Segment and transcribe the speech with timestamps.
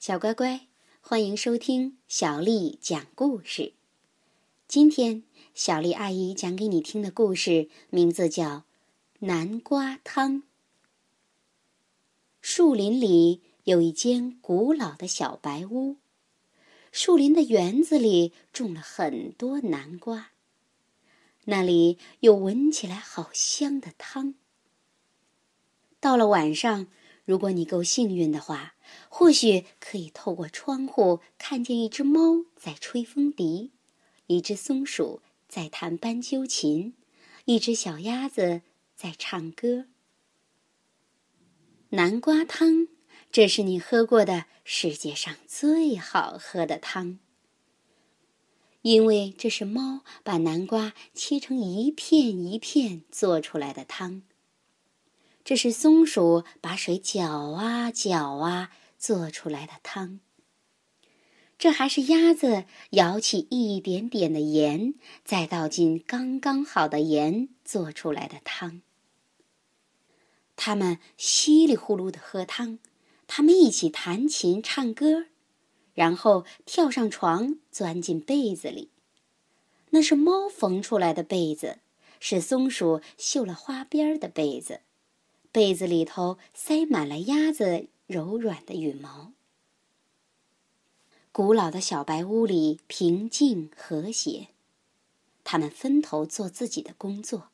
[0.00, 0.66] 小乖乖，
[1.02, 3.74] 欢迎收听小丽讲故事。
[4.66, 8.46] 今天，小丽阿姨讲给你听的故事名字叫
[9.18, 10.36] 《南瓜汤》。
[12.40, 15.96] 树林里有一间古老的小白屋，
[16.90, 20.30] 树林的园子里种了很多南瓜，
[21.44, 24.34] 那里有闻起来好香的汤。
[26.00, 26.86] 到了晚上。
[27.30, 28.74] 如果你够幸运的话，
[29.08, 33.70] 或许可以透过窗户看见一只猫在吹风笛，
[34.26, 36.94] 一只松鼠在弹斑鸠琴，
[37.44, 38.62] 一只小鸭子
[38.96, 39.86] 在唱歌。
[41.90, 42.88] 南瓜汤，
[43.30, 47.20] 这是你喝过的世界上最好喝的汤，
[48.82, 54.22] 因为这是猫把南瓜切成一片一片做出来的汤。
[55.44, 60.20] 这是松鼠把水搅啊搅啊做出来的汤。
[61.58, 68.80] 这还是鸭子舀起一点点的盐，再倒进刚刚好的盐做出来的汤。
[70.56, 72.78] 他们稀里呼噜的喝汤，
[73.26, 75.26] 他们一起弹琴唱歌，
[75.92, 78.90] 然后跳上床钻进被子里。
[79.90, 81.80] 那是猫缝出来的被子，
[82.20, 84.80] 是松鼠绣了花边的被子。
[85.52, 89.32] 被子里头塞满了鸭子柔软的羽毛。
[91.32, 94.48] 古老的小白屋里平静和谐，
[95.44, 97.50] 他们分头做自己的工作，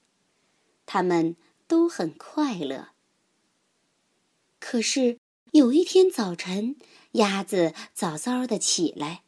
[0.87, 2.89] 他们都很快乐。
[4.59, 5.19] 可是
[5.53, 6.77] 有一天早晨，
[7.13, 9.23] 鸭子早早的起来，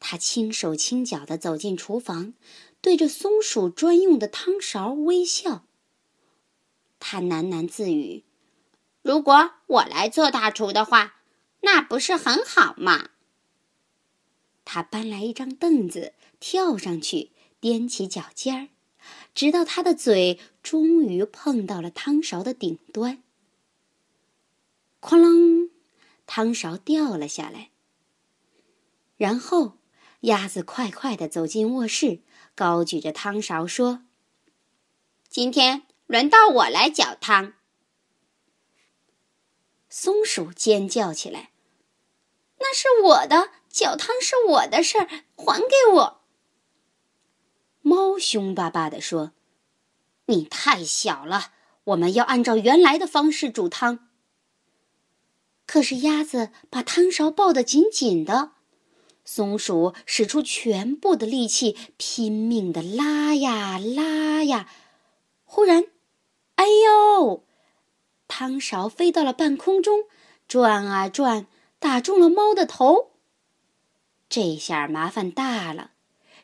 [0.00, 2.34] 它轻手轻脚的走进厨房，
[2.80, 5.64] 对着松鼠专用的汤勺微笑。
[7.10, 8.22] 他喃喃自语
[9.00, 11.14] ：“如果我来做大厨的话，
[11.62, 13.08] 那不是很好吗？”
[14.66, 17.30] 他搬来一张凳子，跳上去，
[17.62, 18.68] 踮起脚尖儿，
[19.34, 23.22] 直到他的嘴终于碰到了汤勺的顶端。
[25.00, 25.70] 哐啷，
[26.26, 27.70] 汤勺掉了下来。
[29.16, 29.78] 然后，
[30.20, 32.18] 鸭子快快的走进卧室，
[32.54, 34.02] 高举着汤勺说
[35.30, 37.52] ：“今天。”轮到我来搅汤。
[39.90, 41.50] 松鼠尖叫起来
[42.60, 46.20] ：“那是我的搅汤，是我的事儿，还给我！”
[47.82, 49.32] 猫凶巴巴地说
[50.26, 51.52] ：“你太小了，
[51.84, 54.08] 我们要按照原来的方式煮汤。”
[55.66, 58.52] 可是鸭子把汤勺抱得紧紧的，
[59.26, 64.70] 松鼠使出全部的力气，拼命的拉呀拉呀，
[65.44, 65.84] 忽然。
[66.58, 67.44] 哎呦！
[68.26, 70.06] 汤勺飞到了半空中，
[70.48, 71.46] 转啊转，
[71.78, 73.12] 打中了猫的头。
[74.28, 75.92] 这下麻烦大了，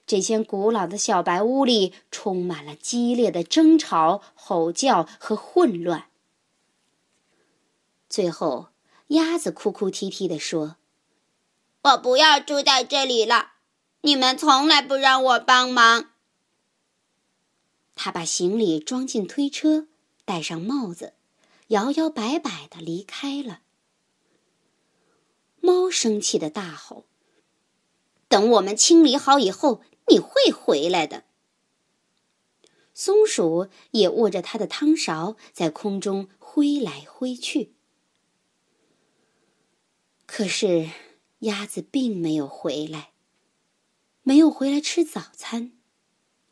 [0.06, 6.06] 这间古老的小白屋里充满了激烈的争吵、吼叫和混乱。
[8.08, 8.68] 最后，
[9.08, 10.76] 鸭子哭哭啼啼地说
[11.82, 13.54] ：“我不要住在这里了，
[14.02, 16.12] 你们从来不让我帮忙。”
[17.96, 19.88] 他把行李装进推车。
[20.24, 21.14] 戴上帽子，
[21.68, 23.62] 摇摇摆摆的离开了。
[25.60, 27.06] 猫生气的大吼
[28.28, 31.24] ：“等我们清理好以后，你会回来的。”
[32.92, 37.72] 松鼠也握着它的汤勺，在空中挥来挥去。
[40.26, 40.90] 可是，
[41.40, 43.12] 鸭子并没有回来，
[44.22, 45.72] 没有回来吃早餐，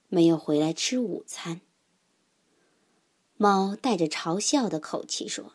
[0.09, 1.61] 没有回来吃午餐。
[3.43, 5.53] 猫带着嘲笑的口气说：“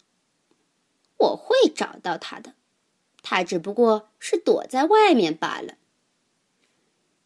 [1.16, 2.56] 我会找到它的，
[3.22, 5.76] 它只不过是躲在外面罢了。”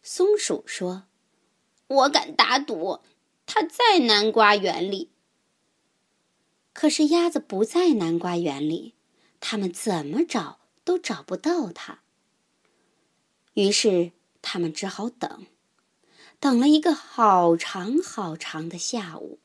[0.03, 1.05] 松鼠说
[1.87, 2.99] ：“我敢打赌，
[3.47, 5.09] 它在南瓜园里。”
[6.73, 8.93] 可是鸭子不在南瓜园里，
[9.39, 12.03] 他们怎么找都找不到它。
[13.55, 14.11] 于是
[14.43, 15.47] 他们只好等，
[16.39, 19.39] 等了一个好长好长的下午。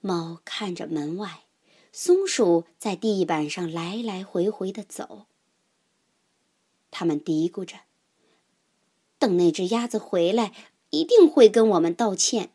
[0.00, 1.44] 猫看着门外，
[1.92, 5.26] 松鼠在地板上来来回回的走。
[6.90, 7.80] 他们嘀咕着
[9.18, 10.54] ：“等那只鸭子回来，
[10.90, 12.52] 一定会跟我们道歉。”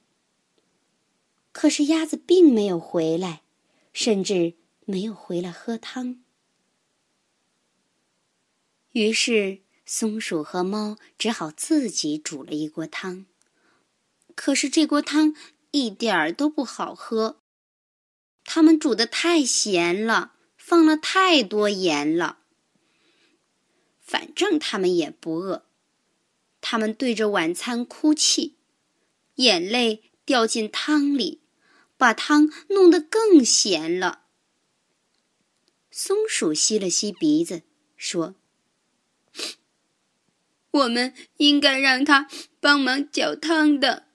[1.51, 3.43] 可是鸭子并没有回来，
[3.91, 4.55] 甚至
[4.85, 6.23] 没有回来喝汤。
[8.93, 13.25] 于是松鼠和猫只好自己煮了一锅汤。
[14.33, 15.35] 可是这锅汤……
[15.73, 17.41] 一点儿都不好喝。
[18.45, 22.39] 他们煮的太咸了，放了太多盐了。
[23.99, 25.65] 反正他们也不饿。
[26.61, 28.55] 他们对着晚餐哭泣，
[29.35, 31.41] 眼泪掉进汤里，
[31.97, 34.25] 把汤弄得更咸了。
[35.89, 37.63] 松鼠吸了吸鼻子，
[37.97, 38.35] 说
[40.69, 42.29] ：“我们应该让他
[42.59, 44.07] 帮忙搅汤的，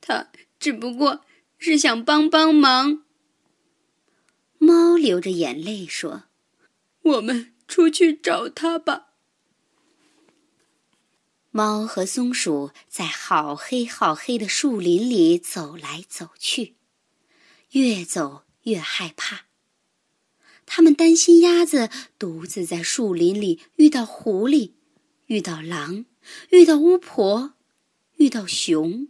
[0.00, 0.30] 他
[0.66, 1.24] 只不过
[1.58, 3.04] 是想帮帮忙。”
[4.58, 6.24] 猫流着眼泪说
[7.02, 9.12] ：“我们出去找他吧。”
[11.54, 16.74] 猫和松鼠在好黑好黑的树林里走来走去，
[17.70, 19.46] 越走越害怕。
[20.66, 24.72] 他们担心鸭子独自在树林里遇到狐狸，
[25.26, 26.06] 遇到狼，
[26.50, 27.54] 遇到巫婆，
[28.16, 29.06] 遇到熊。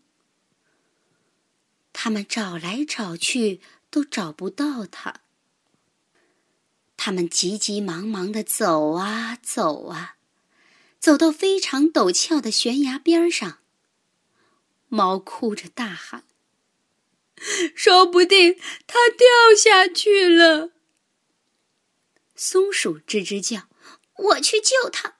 [2.07, 3.61] 他们找来找去
[3.91, 5.23] 都找不到它。
[6.97, 10.15] 他们急急忙忙地走啊走啊，
[11.01, 13.59] 走到非常陡峭的悬崖边上。
[14.87, 16.23] 猫哭着大喊
[17.75, 18.55] ：“说不定
[18.87, 19.27] 它掉
[19.59, 20.71] 下去了。”
[22.37, 23.67] 松鼠吱吱叫
[24.31, 25.17] ：“我去救它。”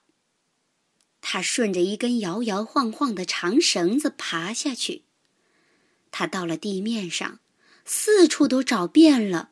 [1.19, 5.06] 它顺着一根摇摇晃晃的长绳子爬下去。
[6.11, 7.39] 它到了地面上，
[7.85, 9.51] 四处都找遍了，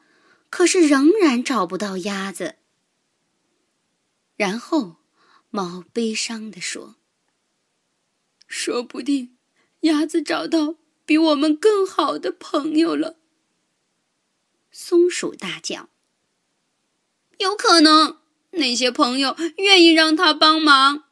[0.50, 2.56] 可是仍然找不到鸭子。
[4.36, 4.98] 然后，
[5.50, 6.96] 猫悲伤地说
[8.48, 9.38] ：“说不定，
[9.82, 10.76] 鸭子找到
[11.06, 13.18] 比我们更好的朋友了。”
[14.72, 15.90] 松鼠大叫。
[17.38, 18.20] 有可能，
[18.52, 21.06] 那些朋友愿意让他帮忙。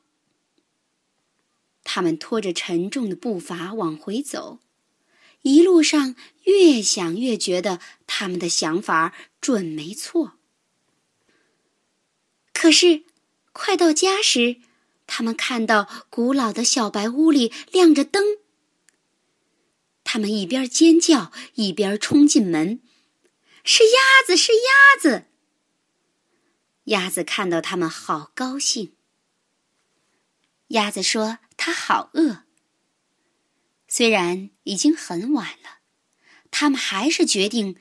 [1.84, 4.60] 他们拖着沉重的步伐往回走，
[5.44, 10.34] 一路上越想越觉得他们的想法准没错。
[12.52, 13.04] 可是，
[13.52, 14.58] 快到家时，
[15.06, 18.38] 他们看到古老的小白屋里亮着灯。
[20.06, 22.82] 他们一边尖叫一边冲进门
[23.66, 25.26] ：“是鸭子，是鸭子！”
[26.86, 28.96] 鸭子看到他们，好高兴。
[30.68, 32.44] 鸭子说：“它好饿。”
[34.04, 35.78] 虽然已经很晚了，
[36.52, 37.78] 他们还是决定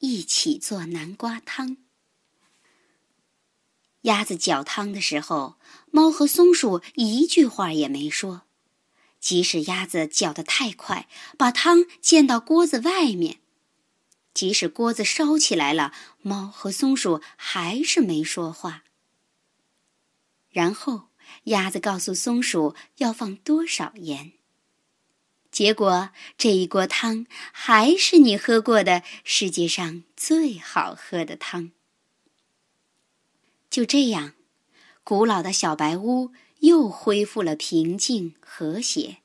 [0.00, 1.78] 一起做南瓜汤。
[4.02, 5.56] 鸭子搅汤的时候，
[5.90, 8.42] 猫和松鼠一句话也没说。
[9.18, 11.08] 即使鸭子搅得太快，
[11.38, 13.40] 把汤溅到锅子外面。
[14.34, 18.84] 即使锅子烧起来了，猫和松鼠还是没说话。
[20.50, 21.08] 然后，
[21.44, 24.34] 鸭子告诉松鼠要放多少盐。
[25.52, 31.70] 结果，这一锅汤还是你喝过的世界上最好喝的汤。
[33.70, 34.34] 就这样，
[35.04, 39.18] 古老的小白屋又恢复了平静和谐。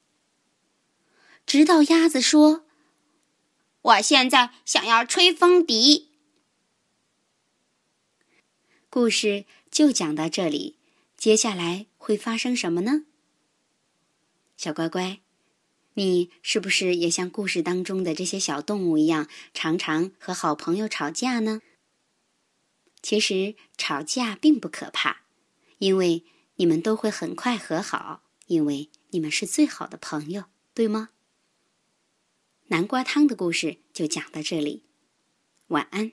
[1.47, 2.65] 直到鸭子说。
[3.87, 6.09] 我现在想要吹风笛。
[8.89, 10.75] 故事就讲到这里，
[11.15, 13.05] 接下来会发生什么呢？
[14.57, 15.21] 小乖乖，
[15.97, 21.59] 你是不是也像故事当中的这些小动物一样，常常和好朋友吵架呢？
[23.01, 25.23] 其实吵架并不可怕，
[25.79, 26.23] 因为
[26.57, 30.43] 你们都会很快和好，因为你们是最好的朋友，
[30.75, 31.09] 对吗？
[32.67, 34.83] 南瓜汤的故事就讲到这里，
[35.69, 36.11] 晚安。